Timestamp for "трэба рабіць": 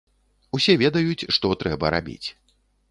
1.65-2.27